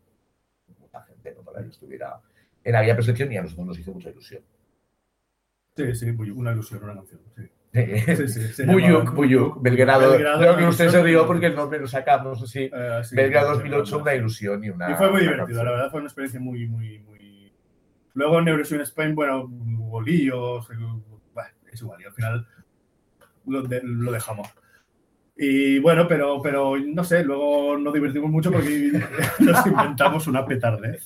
[0.80, 1.44] mucha gente ¿no?
[1.44, 2.20] para que estuviera
[2.64, 4.42] en aquella preselección y a nosotros nos hizo mucha ilusión.
[5.78, 7.22] Sí, sí, muy- una ilusión, una canción.
[7.38, 7.44] Sí.
[7.72, 10.10] Sí, Sí, llamaba Muyuk, Belgrado.
[10.12, 12.70] Belgrado, Creo que usted se rió porque el nombre lo sacamos así.
[13.04, 14.02] Sí, Belgrado sí, 2008, sí.
[14.02, 14.90] una ilusión y una.
[14.92, 15.66] Y fue muy divertido, canción.
[15.66, 16.98] la verdad fue una experiencia muy, muy...
[18.20, 19.48] Luego en Spain, bueno,
[20.72, 20.76] eh,
[21.34, 22.48] bueno, es igual, y al final
[23.46, 24.50] lo, de- lo dejamos.
[25.42, 28.92] Y bueno, pero, pero no sé, luego nos divertimos mucho porque
[29.40, 31.00] nos inventamos una petarde.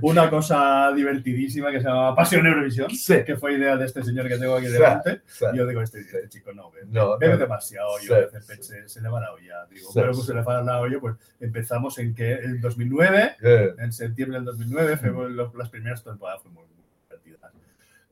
[0.00, 3.24] Una cosa divertidísima que se llama Pasión Eurovisión, Sí.
[3.26, 4.72] que fue idea de este señor que tengo aquí Sí.
[4.74, 5.22] delante.
[5.52, 7.38] Y yo digo, este, este chico no, bebe, No, bebe no.
[7.40, 8.52] demasiado, Sí, yo veces sí.
[8.52, 9.66] pensé, se le va la olla.
[9.68, 10.26] Digo, Sí, bueno, pues sí.
[10.28, 14.44] se le va la olla, pues empezamos en que en 2009 eh, en septiembre del
[14.44, 16.73] 2009, fuimos los- las primeras temporadas fueron muy.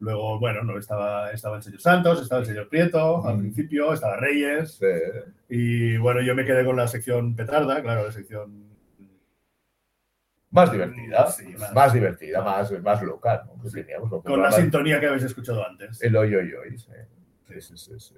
[0.02, 3.40] Luego, bueno, no, estaba, estaba el señor Santos, estaba el señor Prieto al Mm.
[3.40, 4.86] principio, estaba Reyes, sí.
[5.48, 8.64] y bueno, yo me quedé con la sección Petarda, claro, la sección...
[10.50, 11.30] Más divertida.
[11.30, 13.42] Sí, más- más, divertida, más, más local.
[13.46, 14.00] ¿no?
[14.10, 16.02] Como Con la sintonía que habéis escuchado antes.
[16.02, 16.76] El hoyo y hoy.
[16.78, 16.90] Sí.
[17.48, 18.14] Sí, sí, sí, sí.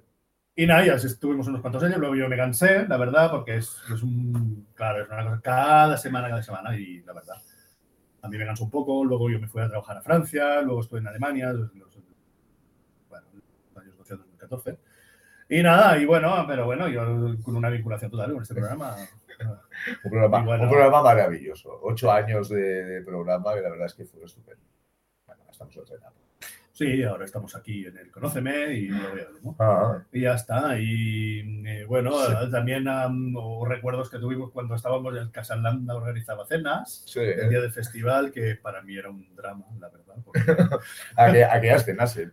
[0.56, 3.76] Y nada, ya estuvimos unos cuantos años, luego yo me cansé, la verdad, porque es,
[3.92, 4.66] es un...
[4.74, 7.36] Claro, es una cosa cada semana, cada semana, y la verdad,
[8.24, 10.80] a mí me cansó un poco, luego yo me fui a trabajar a Francia, luego
[10.80, 11.98] estuve en Alemania, los, los-
[13.08, 14.78] bueno, los años 2014.
[15.50, 17.04] Y nada, y bueno, pero bueno, yo
[17.42, 18.96] con una vinculación total con este programa.
[20.04, 20.64] Un programa, bueno.
[20.64, 21.80] un programa maravilloso.
[21.82, 24.62] Ocho años de, de programa que la verdad es que fue estupendo.
[25.26, 26.14] Bueno, estamos en otra etapa.
[26.76, 29.56] Sí, ahora estamos aquí en el Conóceme y luego ya veremos.
[29.60, 30.76] Ah, Y ya está.
[30.76, 32.32] Y eh, bueno, Sí.
[32.32, 37.04] eh, también am, o recuerdos que tuvimos cuando estábamos en Casalanda organizaba cenas.
[37.06, 37.20] sí.
[37.20, 40.16] el día del festival, que para mí era un drama, la verdad.
[40.24, 40.40] porque-
[41.16, 42.16] Aquella- aquellas cenas.
[42.16, 42.32] eh.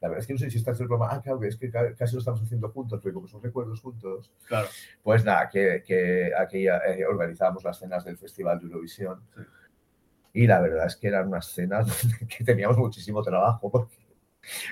[0.00, 1.08] La verdad es que no sé si está el programa.
[1.10, 3.80] Ah, claro, que es que ca- casi lo estamos haciendo juntos, porque como son recuerdos
[3.80, 4.30] juntos.
[4.46, 4.68] claro,
[5.02, 9.22] Pues nada, que, que eh, organizábamos las cenas del Festival de Eurovisión.
[9.34, 9.40] Sí.
[10.34, 11.86] Y la verdad es que eran unas cenas
[12.28, 13.94] que teníamos muchísimo trabajo porque,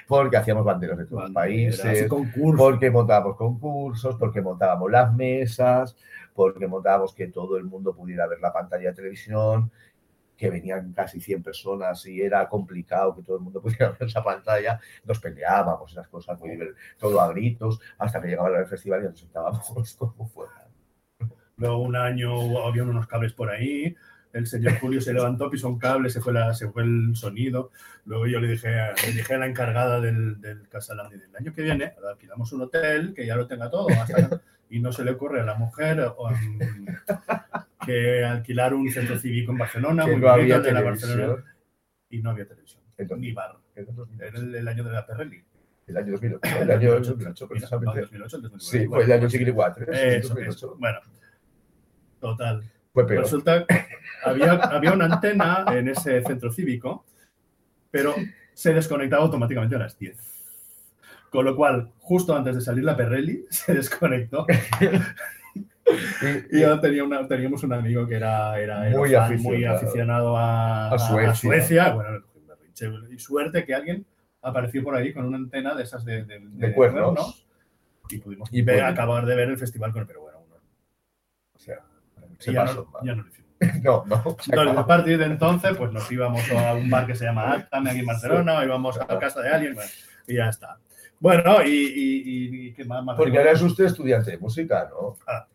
[0.06, 2.08] porque hacíamos banderas de todos los países,
[2.58, 5.96] porque montábamos concursos, porque montábamos las mesas,
[6.34, 9.70] porque montábamos que todo el mundo pudiera ver la pantalla de televisión,
[10.36, 14.24] que venían casi 100 personas y era complicado que todo el mundo pudiera ver esa
[14.24, 14.80] pantalla.
[15.04, 19.04] Nos peleábamos, esas cosas muy divertidas, todo a gritos, hasta que llegaba el festival y
[19.04, 20.52] nos sentábamos como fuera.
[21.56, 23.94] Luego un año había unos cables por ahí.
[24.32, 27.70] El señor Julio se levantó, pisó un cable, se fue, la, se fue el sonido.
[28.06, 31.52] Luego yo le dije, a- le dije a la encargada del, del Casalandi del año
[31.54, 33.88] que viene, alquilamos un hotel que ya lo tenga todo.
[33.90, 34.40] hasta-
[34.70, 36.58] y no se le ocurre a la mujer um,
[37.84, 41.54] que alquilar un centro cívico en Barcelona, muy no había de la Barcelona, televisión.
[42.08, 42.82] y no había televisión.
[42.96, 43.56] Entonces, Ni bar.
[43.74, 43.86] el,
[44.18, 45.42] Era el, el año de la Perrelli.
[45.88, 48.00] el año 2008, el año 2008 Mira, no, precisamente.
[48.00, 48.60] 2008, el 2009.
[48.60, 49.84] Sí, fue el año pues, Chiquilicuatre.
[49.86, 50.50] sí, Eso, 2008.
[50.56, 50.76] eso.
[50.78, 50.98] Bueno,
[52.20, 52.62] total.
[52.92, 53.22] Fue peor.
[53.24, 53.86] Resulta que
[54.24, 57.04] había, había una antena en ese centro cívico,
[57.90, 58.14] pero
[58.54, 60.16] se desconectaba automáticamente a las 10.
[61.30, 64.46] Con lo cual, justo antes de salir la Perrelli, se desconectó.
[66.50, 69.76] Y- yo tenía una, teníamos un amigo que era, era, era Muy fan, muy aficionado.
[69.76, 71.34] aficionado a, A Suecia.
[71.34, 71.92] Suecia.
[71.92, 72.20] Bueno,
[73.10, 74.06] y suerte que alguien
[74.40, 77.44] apareció por ahí con una antena de esas de, de, De cuernos.
[78.08, 80.56] Y pudimos Y ver- acabar de ver el festival con bueno, uno-
[81.54, 81.80] O sea,
[82.42, 82.88] se ya, pasó.
[82.92, 83.42] no, ya no lo hicimos.
[83.84, 84.16] No, no.
[84.46, 87.90] Entonces, a partir de entonces, pues nos íbamos a un bar que se llama Actame
[87.90, 89.90] aquí en Barcelona, o íbamos a casa de alguien, bueno,
[90.26, 90.78] y ya está.
[91.20, 93.04] Bueno, y, y, y- ¿qué más?
[93.04, 95.16] más Porque ahora es usted estudiante de música, ¿no?
[95.28, 95.46] Ah.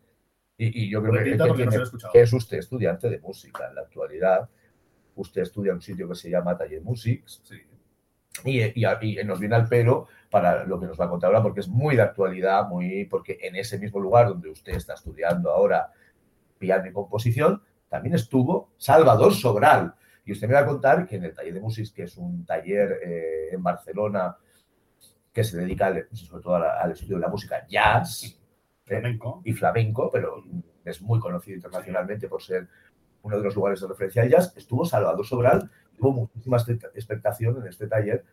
[0.56, 2.12] Y, y yo creo que, Repita que no tiene- escuchado.
[2.14, 4.48] que es usted estudiante de música en la actualidad.
[5.14, 7.60] Usted estudia en un sitio que se llama Taller Musics Sí.
[8.46, 11.42] y, y- y nos viene al pelo para lo que nos va a contar ahora
[11.42, 15.50] porque es muy de actualidad, muy porque en ese mismo lugar donde usted está estudiando
[15.50, 15.90] ahora
[16.58, 19.94] piano y composición, también estuvo Salvador Sobral.
[20.24, 22.44] Y usted me va a contar que en el taller de Musis, que es un
[22.44, 24.36] taller eh, en Barcelona
[25.32, 28.36] que se dedica al- sobre todo al estudio de la música jazz eh,
[28.84, 29.40] Flamenco.
[29.44, 30.42] y flamenco, pero
[30.84, 32.68] es muy conocido internacionalmente por ser
[33.22, 35.70] uno de los lugares de referencia al jazz, estuvo Salvador Sobral.
[35.98, 38.24] Hubo muchísima expect- expectación en este taller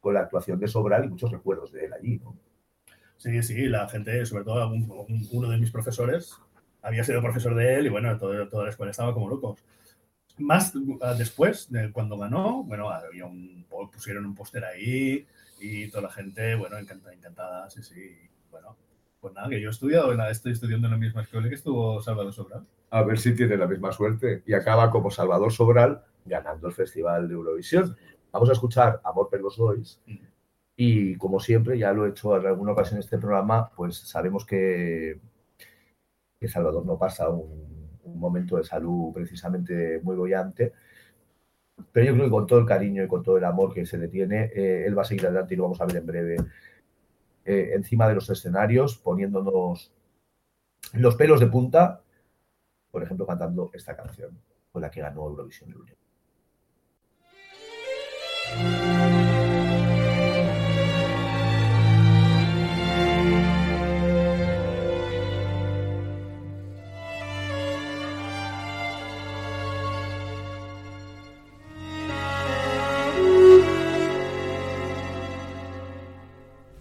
[0.00, 2.18] con la actuación de Sobral y muchos recuerdos de él allí.
[2.22, 2.36] ¿no?
[3.16, 6.34] Sí, sí, la gente, sobre todo algún- uno de mis profesores,
[6.86, 9.58] había sido profesor de él y bueno, todo- toda la escuela estaba como locos.
[10.38, 15.26] Más ah, después, de cuando ganó, bueno, había un, pusieron un póster ahí
[15.60, 18.16] y toda la gente, bueno, encantada, encantada, sí, sí.
[18.50, 18.76] Bueno,
[19.20, 22.00] pues nada, que yo he estudiado, la- estoy estudiando en la misma escuela que estuvo
[22.02, 22.66] Salvador Sobral.
[22.90, 27.28] A ver si tiene la misma suerte y acaba como Salvador Sobral ganando el Festival
[27.28, 27.96] de Eurovisión.
[28.30, 30.00] Vamos a escuchar Amor per los Dois.
[30.76, 34.44] Y como siempre, ya lo he hecho en alguna ocasión en este programa, pues sabemos
[34.44, 35.18] que,
[36.38, 40.72] que Salvador no pasa un, momento de salud precisamente muy bollante.
[41.92, 43.98] Pero yo creo que con todo el cariño y con todo el amor que se
[43.98, 46.36] le tiene, eh, él va a seguir adelante y lo vamos a ver en breve
[47.44, 49.92] eh, encima de los escenarios, poniéndonos
[50.94, 52.02] los pelos de punta,
[52.90, 54.38] por ejemplo, cantando esta canción
[54.72, 55.98] con la que ganó Eurovisión el último.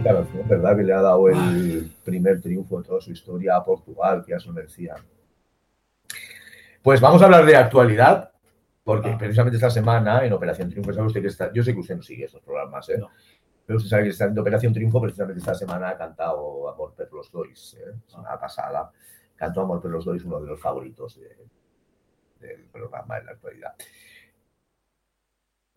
[0.00, 0.76] ¿verdad?
[0.76, 4.38] Que le ha dado el primer triunfo de toda su historia a Portugal, que ya
[4.40, 4.94] se lo merecía.
[6.82, 8.32] Pues vamos a hablar de actualidad,
[8.84, 9.18] porque Ah.
[9.18, 12.02] precisamente esta semana en Operación Triunfo, sabe usted que está, yo sé que usted no
[12.02, 12.98] sigue estos programas, ¿eh?
[12.98, 13.08] No.
[13.64, 17.12] pero usted sabe que está en Operación Triunfo, precisamente esta semana ha cantado Amor per
[17.12, 17.92] los Dois, ¿eh?
[18.08, 18.90] semana pasada,
[19.36, 21.36] cantó Amor per los Dois, uno de los favoritos de-
[22.40, 23.74] del programa en la actualidad.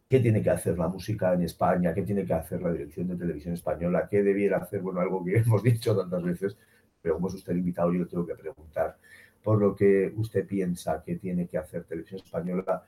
[0.07, 1.93] ¿Qué tiene que hacer la música en España?
[1.93, 4.07] ¿Qué tiene que hacer la dirección de televisión española?
[4.09, 4.81] ¿Qué debiera hacer?
[4.81, 6.57] Bueno, algo que hemos dicho tantas veces,
[7.01, 8.97] pero como es usted el invitado, yo le tengo que preguntar
[9.43, 12.83] por lo que usted piensa que tiene que hacer televisión española.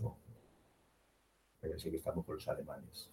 [0.00, 0.16] No.
[1.60, 3.10] Pero sí que estamos con los alemanes.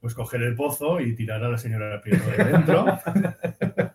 [0.00, 2.86] Pues coger el pozo y tirar a la señora Prieto de dentro.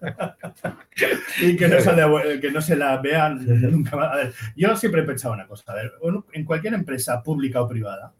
[1.41, 4.11] y que no, se la, que no se la vean nunca más.
[4.13, 5.71] A ver, yo siempre he pensado una cosa.
[5.71, 5.91] A ver,
[6.33, 8.13] en cualquier empresa pública o privada,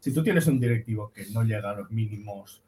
[0.00, 2.62] si tú tienes un directivo que no llega a los mínimos,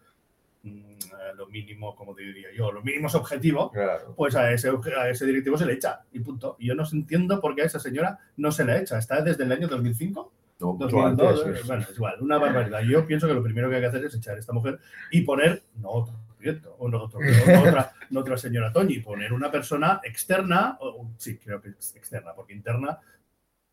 [0.64, 0.94] mm,
[1.36, 4.14] lo mínimo, como diría yo, los mínimos objetivos, Claro.
[4.16, 6.56] pues a ese, a ese directivo se le echa y punto.
[6.58, 8.98] Y yo no entiendo por qué a esa señora no se le echa.
[8.98, 10.32] Está desde el año 2005.
[10.60, 12.80] No, mucho 2002, antes, eh, es- bueno, es igual, una barbaridad.
[12.80, 14.80] Yo pienso que lo primero que hay que hacer es echar a esta mujer
[15.12, 16.14] y poner, no otro
[16.78, 21.60] o no, otro, no otra, otra señora Toñi, poner una persona externa, o, sí, creo
[21.60, 22.98] que es externa, porque interna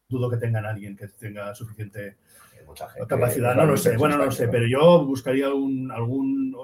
[0.07, 2.17] dudo que tengan alguien que tenga suficiente
[2.93, 6.55] gente, capacidad, no lo sé, bueno, no lo sé, pero yo buscaría un, algún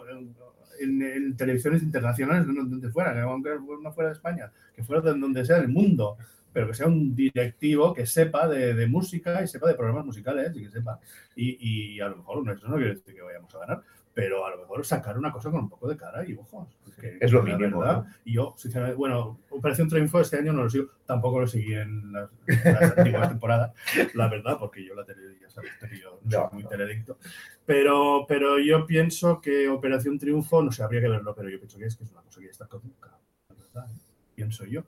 [0.80, 3.50] en, en televisiones internacionales, de donde fuera, que aunque
[3.82, 6.18] no fuera de España, que fuera de donde sea del mundo,
[6.54, 10.52] pero que sea un directivo que sepa de, de música y sepa de programas musicales
[10.56, 11.00] y que sepa.
[11.36, 13.82] Y, y a lo mejor, no, eso no quiere decir que vayamos a ganar,
[14.14, 16.68] pero a lo mejor sacar una cosa con un poco de cara y ojos.
[17.00, 18.14] que- Es lo mínimo, verdad, ¿no?
[18.26, 22.12] Y yo, sinceramente, bueno, Operación Triunfo este año no lo sigo, tampoco lo seguí en
[22.12, 23.72] las, las antiguas temporadas,
[24.14, 26.70] la verdad, porque yo la tele, ya sabes que yo no soy muy no.
[26.70, 27.18] teledicto.
[27.66, 31.78] Pero, pero yo pienso que Operación Triunfo, no sé, habría que verlo, pero yo pienso
[31.78, 33.18] que es, que es una cosa que ya está caduca,
[33.50, 34.00] la verdad, ¿eh?
[34.36, 34.84] pienso yo.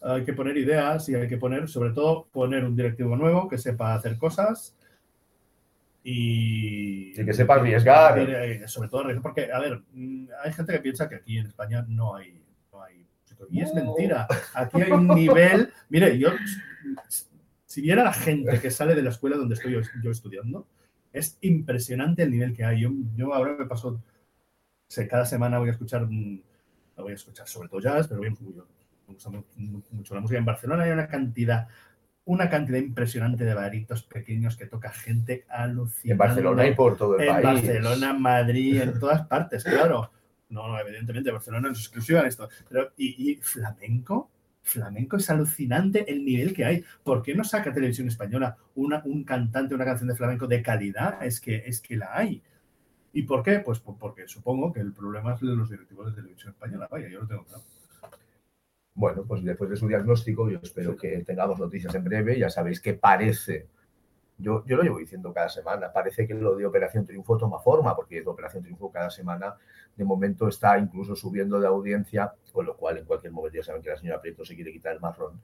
[0.00, 3.58] Hay que poner ideas y hay que poner, sobre todo, poner un directivo nuevo que
[3.58, 4.76] sepa hacer cosas
[6.04, 7.20] y...
[7.20, 8.18] Y que sepa arriesgar.
[8.18, 11.46] Eh, Sobre todo arriesgar, porque, a ver, mm, hay gente que piensa que aquí en
[11.46, 12.42] España no hay...
[12.72, 13.06] No hay
[13.50, 14.26] y es mentira.
[14.54, 15.72] Aquí hay un nivel...
[15.88, 16.30] Mire, yo...
[17.66, 20.66] Si viera la gente que sale de la escuela donde estoy yo, yo estudiando,
[21.12, 22.80] es impresionante el nivel que hay.
[22.82, 24.02] Yo, yo ahora me paso...
[24.88, 26.06] sé, cada semana voy a escuchar...
[26.06, 26.42] mm,
[26.96, 28.30] no voy a escuchar sobre todo jazz, pero voy a-
[29.08, 30.38] me gusta mu- mu- mucho la música.
[30.38, 31.66] En Barcelona hay una cantidad
[32.24, 36.10] una cantidad impresionante de baritos pequeños que toca gente alucinante.
[36.12, 37.44] En Barcelona y por todo el En país.
[37.44, 40.10] Barcelona, Madrid, en todas partes, claro.
[40.50, 42.48] No, no, evidentemente Barcelona no es exclusiva en esto.
[42.68, 44.30] Pero, y, y flamenco,
[44.62, 46.84] flamenco es alucinante el nivel que hay.
[47.02, 51.24] ¿Por qué no saca televisión española una, un cantante, una canción de flamenco de calidad?
[51.24, 52.42] Es que, es que la hay.
[53.14, 53.58] ¿Y por qué?
[53.60, 56.86] Pues po- porque supongo que el problema es de los directivos de televisión española.
[56.90, 57.62] Vaya, yo lo tengo claro.
[58.94, 62.38] Bueno, pues después de su diagnóstico, yo espero que tengamos noticias en breve.
[62.38, 63.68] Ya sabéis que parece,
[64.38, 67.96] yo, yo lo llevo diciendo cada semana, parece que lo de Operación Triunfo toma forma,
[67.96, 69.56] porque de Operación Triunfo cada semana,
[69.96, 73.82] de momento, está incluso subiendo de audiencia, con lo cual en cualquier momento ya saben
[73.82, 75.40] que la señora Prieto se quiere quitar el marrón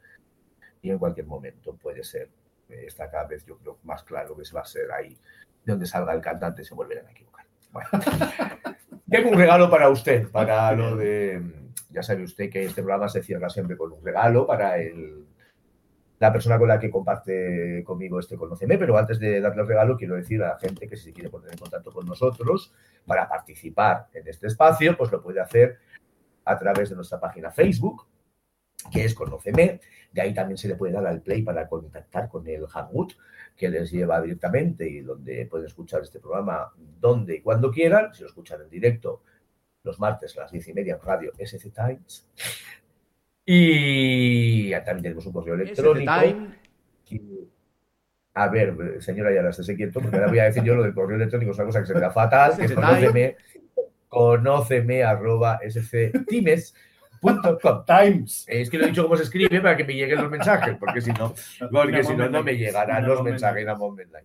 [0.82, 2.28] y en cualquier momento puede ser.
[2.68, 5.16] eh, Está cada vez, yo creo, más claro que se va a ser ahí,
[5.64, 7.46] de donde salga el cantante, se volverán a equivocar.
[7.72, 7.88] Bueno.
[9.10, 11.42] Tengo un regalo para usted, para lo de.
[11.90, 15.26] Ya sabe usted que este programa se cierra siempre con un regalo para el,
[16.18, 19.96] la persona con la que comparte conmigo este Conóceme, pero antes de darle el regalo,
[19.96, 22.72] quiero decir a la gente que si se quiere poner en contacto con nosotros
[23.06, 25.78] para participar en este espacio, pues lo puede hacer
[26.44, 28.06] a través de nuestra página Facebook,
[28.90, 29.80] que es Conóceme.
[30.10, 33.12] De ahí también se le puede dar al play para contactar con el Hangout,
[33.56, 38.14] que les lleva directamente y donde pueden escuchar este programa donde y cuando quieran.
[38.14, 39.22] Si lo escuchan en directo
[39.88, 42.28] los martes a las diez y media en radio SC Times.
[43.44, 46.12] Y también tenemos un correo electrónico.
[47.04, 47.20] que-
[48.34, 51.16] A ver, señora, ya estése quieto, porque ahora voy a decir yo lo del correo
[51.16, 53.36] electrónico, es una cosa que se me da fatal, que conóceme,
[54.08, 55.58] conóceme arroba
[57.86, 58.44] Times.
[58.48, 61.00] Es que lo he dicho cómo se escribe para que me lleguen los mensajes, porque
[61.00, 61.34] si no,
[61.72, 64.24] porque si no, no me llegarán los mensajes a Moment 90s.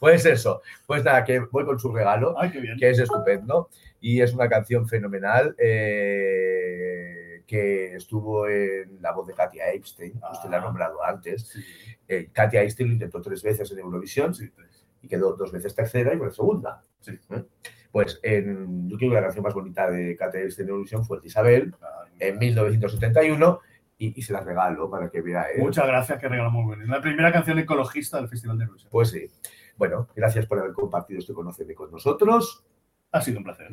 [0.00, 3.68] Pues eso, pues nada, que voy con su regalo, Ay, que es estupendo,
[4.00, 10.48] y es una canción fenomenal eh, que estuvo en la voz de Katia Epstein, usted
[10.50, 10.64] la ha Ah.
[10.64, 11.48] nombrado antes.
[11.48, 11.60] Sí,
[12.08, 14.84] Eh, Katia Epstein lo intentó tres veces en Eurovisión sí, pues.
[15.00, 16.82] y quedó dos veces tercera y fue segunda.
[17.00, 17.12] Sí.
[17.30, 17.44] ¿Eh?
[17.92, 21.74] Pues en, yo creo que la canción más bonita de Epstein en Eurovisión fue Isabel
[22.18, 23.60] en 1971
[23.98, 25.44] y, y se la regalo para que vea.
[25.54, 25.58] ¿eh?
[25.60, 26.88] Muchas gracias, que regalamos muy bien.
[26.88, 28.90] La primera canción ecologista del Festival de Eurovisión.
[28.90, 29.30] Pues sí.
[29.76, 32.64] Bueno, gracias por haber compartido este Conóceme con nosotros.
[33.10, 33.68] Ha sido un placer.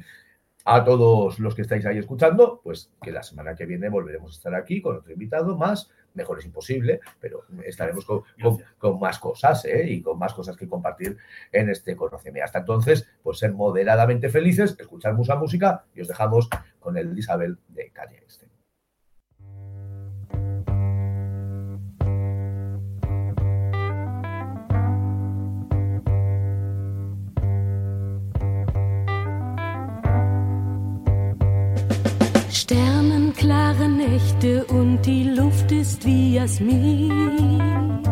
[0.65, 4.35] A todos los que estáis ahí escuchando, pues que la semana que viene volveremos a
[4.35, 5.89] estar aquí con otro invitado más.
[6.13, 8.23] Mejor es imposible, pero estaremos con,
[8.79, 9.85] con- más cosas ¿eh?
[9.87, 11.17] y con más cosas que compartir
[11.51, 12.41] en este Conóceme.
[12.41, 16.49] Hasta entonces, pues ser moderadamente felices, escuchar mucha música y os dejamos
[16.79, 18.48] con el Isabel de Kanye Einstein.
[33.39, 38.03] Sternenklare Nächte und die Luft ist wie Jasmin.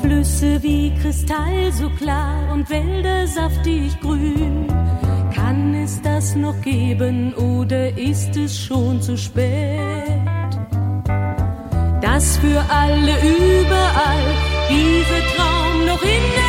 [0.00, 4.68] Flüsse wie Kristall so klar und Wälder saftig grün.
[5.34, 10.52] Kann es das noch geben oder ist es schon zu spät?
[12.00, 14.26] Dass für alle überall
[14.70, 16.45] dieser Traum noch in Erfüllung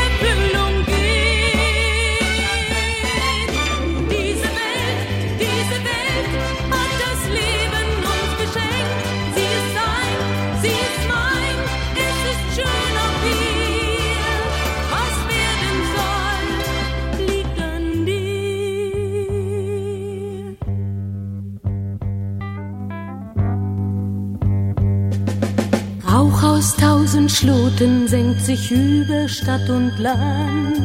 [26.77, 30.77] aus tausend Schloten senkt sich über Stadt und Land.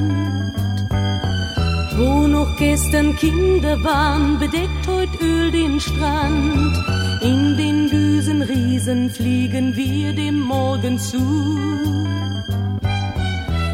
[1.97, 6.77] Wo noch gestern Kinder waren, bedeckt heut Öl den Strand.
[7.23, 11.19] In den Düsen Riesen fliegen wir dem Morgen zu.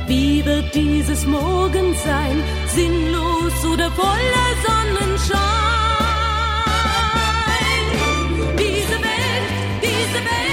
[0.06, 2.42] Wie wird dieses Morgen sein,
[2.74, 5.38] sinnlos oder voller Sonnenschein?
[8.56, 9.48] Diese Welt,
[9.82, 10.47] diese Welt